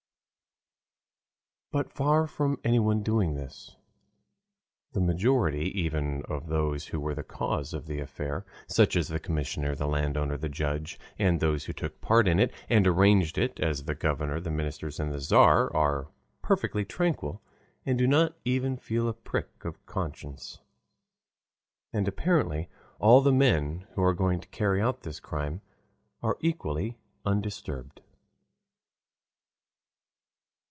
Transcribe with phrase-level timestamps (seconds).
[1.73, 3.77] But far from anyone doing this,
[4.91, 9.21] the majority, even of those who were the cause of the affair, such as the
[9.21, 13.57] commissioner, the landowner, the judge, and those who took part in it and arranged it,
[13.61, 16.09] as the governor, the ministers, and the Tzar, are
[16.41, 17.41] perfectly tranquil
[17.85, 20.59] and do not even feel a prick of conscience.
[21.93, 22.67] And apparently
[22.99, 25.61] all the men who are going to carry out this crime
[26.21, 28.01] are equally undisturbed.